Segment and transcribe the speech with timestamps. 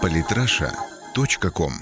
[0.00, 1.72] Политраша.ком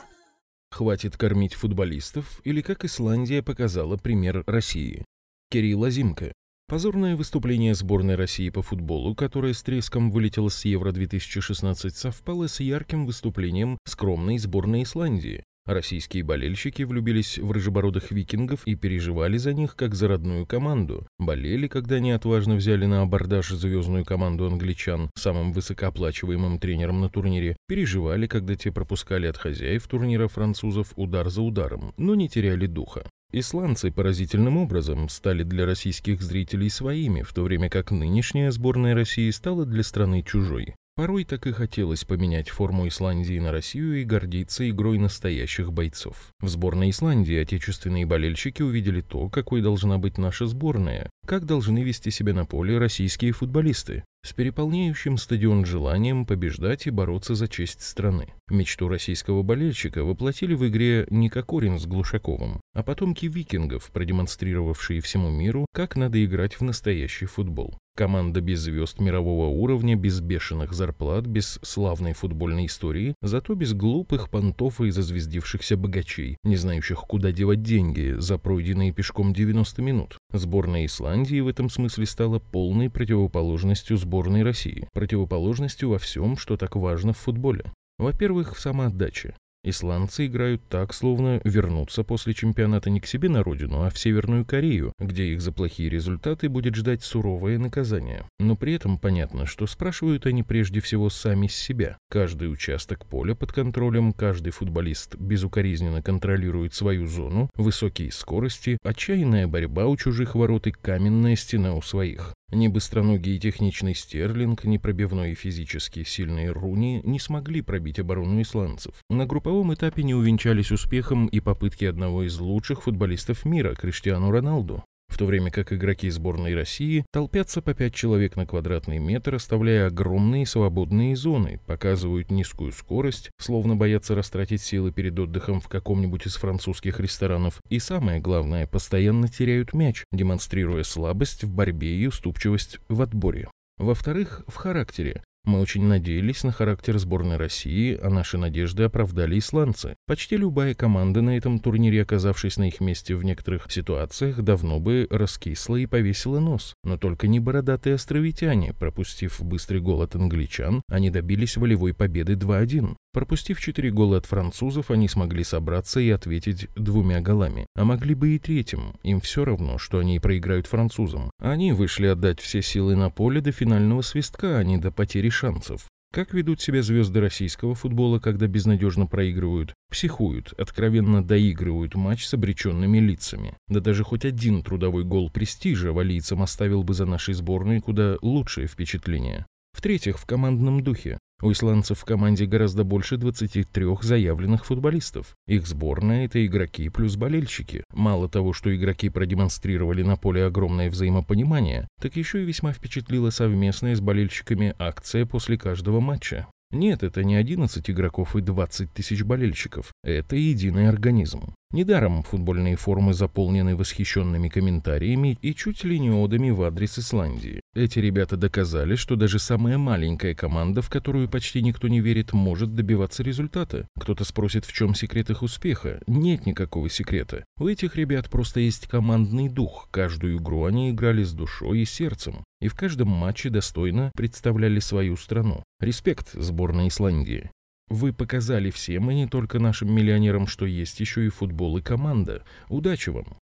[0.70, 5.04] Хватит кормить футболистов или как Исландия показала пример России.
[5.50, 6.32] Кирилл Азимко.
[6.68, 13.06] Позорное выступление сборной России по футболу, которое с треском вылетело с Евро-2016, совпало с ярким
[13.06, 15.42] выступлением скромной сборной Исландии.
[15.66, 21.06] Российские болельщики влюбились в рыжебородых викингов и переживали за них как за родную команду.
[21.18, 27.56] Болели, когда они отважно взяли на абордаж звездную команду англичан, самым высокооплачиваемым тренером на турнире.
[27.68, 33.04] Переживали, когда те пропускали от хозяев турнира французов удар за ударом, но не теряли духа.
[33.32, 39.30] Исландцы поразительным образом стали для российских зрителей своими, в то время как нынешняя сборная России
[39.30, 40.74] стала для страны чужой.
[41.00, 46.34] Порой так и хотелось поменять форму Исландии на Россию и гордиться игрой настоящих бойцов.
[46.40, 52.10] В сборной Исландии отечественные болельщики увидели то, какой должна быть наша сборная, как должны вести
[52.10, 58.34] себя на поле российские футболисты, с переполняющим стадион желанием побеждать и бороться за честь страны.
[58.50, 65.30] Мечту российского болельщика воплотили в игре не Кокорин с Глушаковым, а потомки викингов, продемонстрировавшие всему
[65.30, 67.78] миру, как надо играть в настоящий футбол.
[67.96, 74.30] Команда без звезд мирового уровня, без бешеных зарплат, без славной футбольной истории, зато без глупых
[74.30, 80.18] понтов и зазвездившихся богачей, не знающих, куда девать деньги за пройденные пешком 90 минут.
[80.32, 84.09] Сборная Исландии в этом смысле стала полной противоположностью сборной
[84.42, 87.64] России, противоположностью во всем, что так важно в футболе.
[87.98, 89.34] Во-первых, в самоотдаче.
[89.62, 94.46] Исландцы играют так, словно вернутся после чемпионата не к себе на родину, а в Северную
[94.46, 98.24] Корею, где их за плохие результаты будет ждать суровое наказание.
[98.38, 101.98] Но при этом понятно, что спрашивают они прежде всего сами себя.
[102.08, 109.88] Каждый участок поля под контролем, каждый футболист безукоризненно контролирует свою зону, высокие скорости, отчаянная борьба
[109.88, 112.32] у чужих ворот и каменная стена у своих.
[112.52, 118.42] Ни быстроногий и техничный Стерлинг, ни пробивной и физически сильные Руни не смогли пробить оборону
[118.42, 118.94] исландцев.
[119.08, 124.84] На групповом этапе не увенчались успехом и попытки одного из лучших футболистов мира, Криштиану Роналду
[125.10, 129.88] в то время как игроки сборной России толпятся по пять человек на квадратный метр, оставляя
[129.88, 136.36] огромные свободные зоны, показывают низкую скорость, словно боятся растратить силы перед отдыхом в каком-нибудь из
[136.36, 143.02] французских ресторанов, и самое главное, постоянно теряют мяч, демонстрируя слабость в борьбе и уступчивость в
[143.02, 143.48] отборе.
[143.78, 145.22] Во-вторых, в характере.
[145.44, 149.96] Мы очень надеялись на характер сборной России, а наши надежды оправдали исландцы.
[150.06, 155.06] Почти любая команда на этом турнире, оказавшись на их месте в некоторых ситуациях, давно бы
[155.10, 156.74] раскисла и повесила нос.
[156.84, 162.96] Но только не бородатые островитяне, пропустив быстрый гол от англичан, они добились волевой победы 2-1.
[163.12, 167.66] Пропустив четыре гола от французов, они смогли собраться и ответить двумя голами.
[167.74, 168.94] А могли бы и третьим.
[169.02, 171.30] Им все равно, что они проиграют французам.
[171.40, 175.88] Они вышли отдать все силы на поле до финального свистка, а не до потери шансов.
[176.12, 179.74] Как ведут себя звезды российского футбола, когда безнадежно проигрывают?
[179.90, 183.56] Психуют, откровенно доигрывают матч с обреченными лицами.
[183.68, 188.66] Да даже хоть один трудовой гол престижа валийцам оставил бы за нашей сборной куда лучшее
[188.66, 189.46] впечатление.
[189.72, 191.18] В-третьих, в командном духе.
[191.42, 195.34] У исландцев в команде гораздо больше 23 заявленных футболистов.
[195.46, 197.84] Их сборная– это игроки плюс болельщики.
[197.94, 203.96] Мало того, что игроки продемонстрировали на поле огромное взаимопонимание, так еще и весьма впечатлила совместная
[203.96, 206.46] с болельщиками акция после каждого матча.
[206.72, 209.92] Нет, это не 11 игроков и 20 тысяч болельщиков.
[210.04, 211.54] Это единый организм.
[211.72, 217.60] Недаром футбольные форумы заполнены восхищенными комментариями и чуть ли не одами в адрес Исландии.
[217.74, 222.74] Эти ребята доказали, что даже самая маленькая команда, в которую почти никто не верит, может
[222.74, 223.86] добиваться результата.
[223.98, 226.00] Кто-то спросит, в чем секрет их успеха.
[226.08, 227.44] Нет никакого секрета.
[227.58, 229.88] У этих ребят просто есть командный дух.
[229.92, 232.44] Каждую игру они играли с душой и сердцем.
[232.60, 235.62] И в каждом матче достойно представляли свою страну.
[235.80, 237.50] Респект сборной Исландии.
[237.88, 242.44] Вы показали всем, и не только нашим миллионерам, что есть еще и футбол и команда.
[242.68, 243.38] Удачи вам!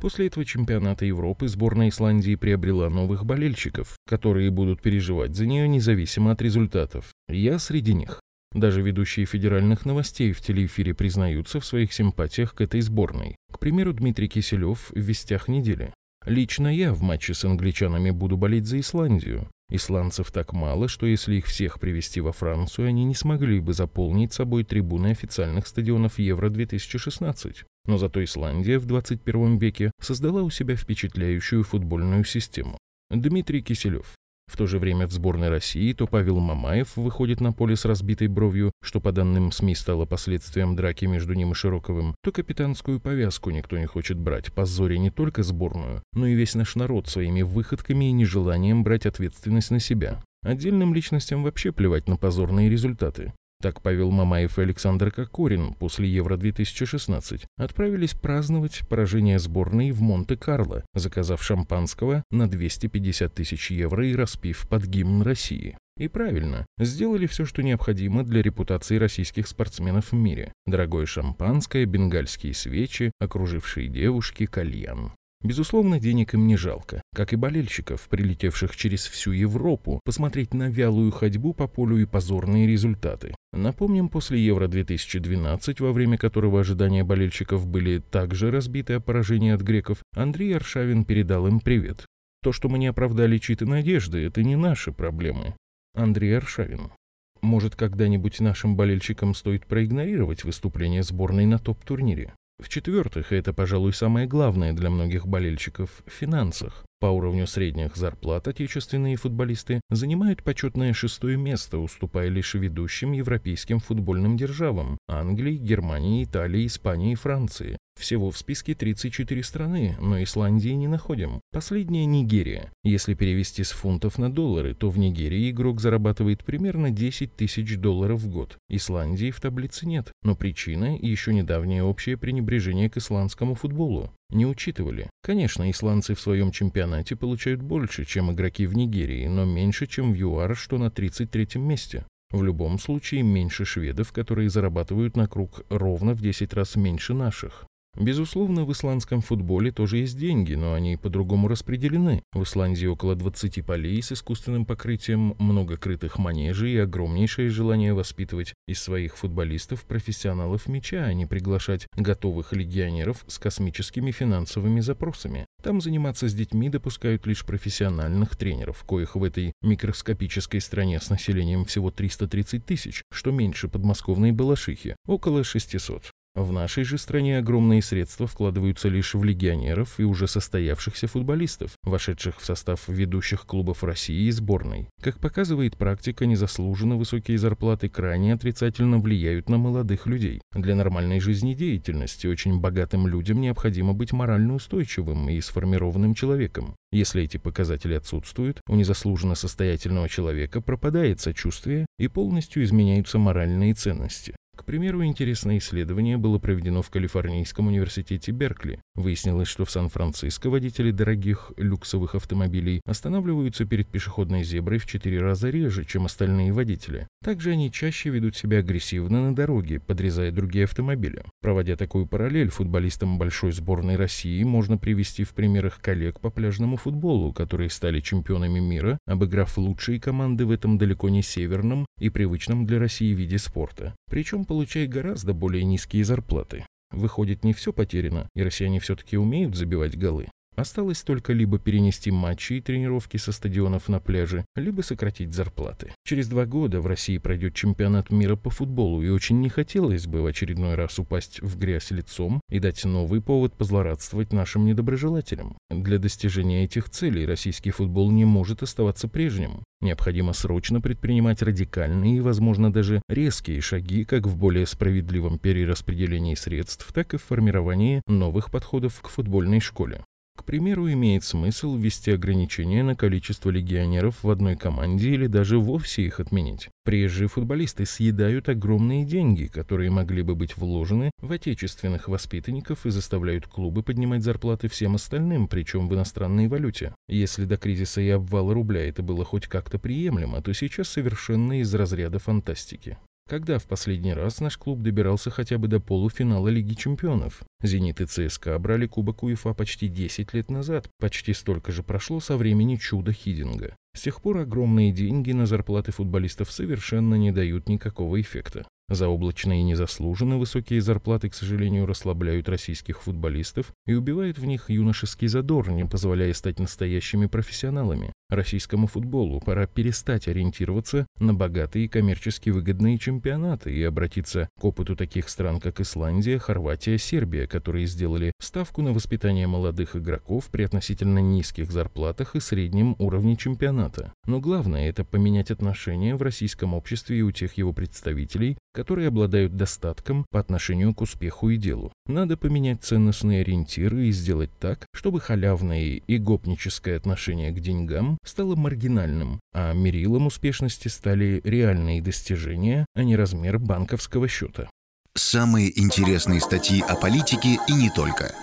[0.00, 6.32] После этого чемпионата Европы сборная Исландии приобрела новых болельщиков, которые будут переживать за нее независимо
[6.32, 7.12] от результатов.
[7.28, 8.20] Я среди них.
[8.52, 13.36] Даже ведущие федеральных новостей в телеэфире признаются в своих симпатиях к этой сборной.
[13.52, 15.94] К примеру, Дмитрий Киселев в «Вестях недели».
[16.24, 19.48] Лично я в матче с англичанами буду болеть за Исландию.
[19.70, 24.32] Исландцев так мало, что если их всех привести во Францию, они не смогли бы заполнить
[24.32, 27.64] собой трибуны официальных стадионов Евро-2016.
[27.86, 32.78] Но зато Исландия в 21 веке создала у себя впечатляющую футбольную систему.
[33.10, 34.14] Дмитрий Киселев,
[34.52, 38.28] в то же время в сборной России то Павел Мамаев выходит на поле с разбитой
[38.28, 43.48] бровью, что по данным СМИ стало последствием драки между ним и Широковым, то капитанскую повязку
[43.50, 48.10] никто не хочет брать, позоря не только сборную, но и весь наш народ своими выходками
[48.10, 50.22] и нежеланием брать ответственность на себя.
[50.42, 53.32] Отдельным личностям вообще плевать на позорные результаты.
[53.62, 61.44] Так Павел Мамаев и Александр Кокорин после Евро-2016 отправились праздновать поражение сборной в Монте-Карло, заказав
[61.44, 65.78] шампанского на 250 тысяч евро и распив под гимн России.
[65.96, 70.52] И правильно, сделали все, что необходимо для репутации российских спортсменов в мире.
[70.66, 75.12] Дорогое шампанское, бенгальские свечи, окружившие девушки, кальян.
[75.42, 81.10] Безусловно, денег им не жалко, как и болельщиков, прилетевших через всю Европу, посмотреть на вялую
[81.10, 83.34] ходьбу по полю и позорные результаты.
[83.52, 89.98] Напомним, после Евро-2012, во время которого ожидания болельщиков были также разбиты о поражении от греков,
[90.14, 92.06] Андрей Аршавин передал им привет.
[92.42, 95.54] То, что мы не оправдали чьи-то надежды, это не наши проблемы.
[95.94, 96.92] Андрей Аршавин.
[97.40, 102.34] Может, когда-нибудь нашим болельщикам стоит проигнорировать выступление сборной на топ-турнире?
[102.62, 106.84] В-четвертых, и это, пожалуй, самое главное для многих болельщиков, финансах.
[107.00, 114.36] По уровню средних зарплат отечественные футболисты занимают почетное шестое место, уступая лишь ведущим европейским футбольным
[114.36, 117.76] державам– Англии, Германии, Италии, Испании и Франции.
[118.02, 121.40] Всего в списке 34 страны, но Исландии не находим.
[121.52, 122.72] Последняя– Нигерия.
[122.82, 128.18] Если перевести с фунтов на доллары, то в Нигерии игрок зарабатывает примерно 10 тысяч долларов
[128.18, 128.56] в год.
[128.68, 134.10] Исландии в таблице нет, но причина– еще недавнее общее пренебрежение к исландскому футболу.
[134.30, 135.08] Не учитывали.
[135.22, 140.16] Конечно, исландцы в своем чемпионате получают больше, чем игроки в Нигерии, но меньше, чем в
[140.16, 142.04] ЮАР, что на 33-м месте.
[142.32, 147.66] В любом случае меньше шведов, которые зарабатывают на круг ровно в 10 раз меньше наших.
[147.96, 152.22] Безусловно, в исландском футболе тоже есть деньги, но они по-другому распределены.
[152.32, 158.54] В Исландии около 20 полей с искусственным покрытием, много крытых манежей и огромнейшее желание воспитывать
[158.66, 165.44] из своих футболистов профессионалов мяча, а не приглашать готовых легионеров с космическими финансовыми запросами.
[165.62, 171.66] Там заниматься с детьми допускают лишь профессиональных тренеров, коих в этой микроскопической стране с населением
[171.66, 176.10] всего 330 тысяч, что меньше подмосковной Балашихи, около 600.
[176.34, 182.40] В нашей же стране огромные средства вкладываются лишь в легионеров и уже состоявшихся футболистов, вошедших
[182.40, 184.88] в состав ведущих клубов России и сборной.
[185.02, 190.40] Как показывает практика, незаслуженно высокие зарплаты крайне отрицательно влияют на молодых людей.
[190.54, 196.76] Для нормальной жизнедеятельности очень богатым людям необходимо быть морально устойчивым и сформированным человеком.
[196.92, 204.34] Если эти показатели отсутствуют, у незаслуженно состоятельного человека пропадает сочувствие и полностью изменяются моральные ценности.
[204.62, 208.80] К примеру, интересное исследование было проведено в Калифорнийском университете Беркли.
[208.94, 215.50] Выяснилось, что в Сан-Франциско водители дорогих люксовых автомобилей останавливаются перед пешеходной зеброй в 4 раза
[215.50, 217.08] реже, чем остальные водители.
[217.24, 221.24] Также они чаще ведут себя агрессивно на дороге, подрезая другие автомобили.
[221.40, 227.32] Проводя такую параллель, футболистам большой сборной России можно привести в примерах коллег по пляжному футболу,
[227.32, 232.78] которые стали чемпионами мира, обыграв лучшие команды в этом далеко не северном и привычном для
[232.78, 233.96] России виде спорта.
[234.08, 236.66] Причем получая гораздо более низкие зарплаты.
[236.90, 240.28] Выходит, не все потеряно, и россияне все-таки умеют забивать голы.
[240.54, 245.92] Осталось только либо перенести матчи и тренировки со стадионов на пляже, либо сократить зарплаты.
[246.04, 250.22] Через два года в России пройдет чемпионат мира по футболу, и очень не хотелось бы
[250.22, 255.56] в очередной раз упасть в грязь лицом и дать новый повод позлорадствовать нашим недоброжелателям.
[255.70, 259.62] Для достижения этих целей российский футбол не может оставаться прежним.
[259.80, 266.92] Необходимо срочно предпринимать радикальные и, возможно, даже резкие шаги как в более справедливом перераспределении средств,
[266.92, 270.04] так и в формировании новых подходов к футбольной школе.
[270.36, 276.02] К примеру, имеет смысл ввести ограничения на количество легионеров в одной команде или даже вовсе
[276.02, 276.68] их отменить.
[276.84, 283.46] Приезжие футболисты съедают огромные деньги, которые могли бы быть вложены в отечественных воспитанников и заставляют
[283.46, 286.94] клубы поднимать зарплаты всем остальным, причем в иностранной валюте.
[287.08, 291.72] Если до кризиса и обвала рубля это было хоть как-то приемлемо, то сейчас совершенно из
[291.74, 292.98] разряда фантастики.
[293.32, 297.40] Когда в последний раз наш клуб добирался хотя бы до полуфинала Лиги чемпионов?
[297.62, 302.36] «Зенит» и ЦСКА брали Кубок УЕФА почти 10 лет назад, почти столько же прошло со
[302.36, 303.74] времени чуда Хидинга.
[303.96, 308.66] С тех пор огромные деньги на зарплаты футболистов совершенно не дают никакого эффекта.
[308.90, 315.28] Заоблачные и незаслуженно высокие зарплаты, к сожалению, расслабляют российских футболистов и убивают в них юношеский
[315.28, 318.12] задор, не позволяя стать настоящими профессионалами.
[318.32, 324.96] Российскому футболу пора перестать ориентироваться на богатые и коммерчески выгодные чемпионаты и обратиться к опыту
[324.96, 331.18] таких стран, как Исландия, Хорватия, Сербия, которые сделали ставку на воспитание молодых игроков при относительно
[331.18, 334.14] низких зарплатах и среднем уровне чемпионата.
[334.26, 339.56] Но главное– это поменять отношения в российском обществе и у тех его представителей, которые обладают
[339.56, 341.92] достатком по отношению к успеху и делу.
[342.06, 348.56] Надо поменять ценностные ориентиры и сделать так, чтобы халявное и гопническое отношение к деньгам стало
[348.56, 354.68] маргинальным, а мерилом успешности стали реальные достижения, а не размер банковского счета.
[355.14, 358.34] Самые интересные статьи о политике и не только.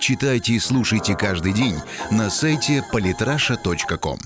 [0.00, 1.76] Читайте и слушайте каждый день
[2.10, 4.18] на сайте polytrasha.com.